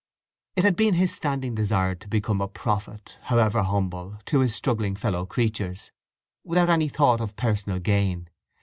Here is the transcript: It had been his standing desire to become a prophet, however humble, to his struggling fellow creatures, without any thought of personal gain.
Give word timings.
It 0.55 0.63
had 0.63 0.75
been 0.75 0.95
his 0.95 1.13
standing 1.13 1.53
desire 1.53 1.93
to 1.93 2.07
become 2.07 2.41
a 2.41 2.47
prophet, 2.47 3.19
however 3.25 3.61
humble, 3.61 4.17
to 4.25 4.39
his 4.39 4.55
struggling 4.55 4.95
fellow 4.95 5.27
creatures, 5.27 5.91
without 6.43 6.71
any 6.71 6.89
thought 6.89 7.21
of 7.21 7.35
personal 7.35 7.77
gain. 7.77 8.27